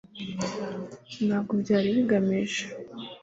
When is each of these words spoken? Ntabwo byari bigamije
Ntabwo 1.25 1.51
byari 1.61 1.87
bigamije 1.95 2.61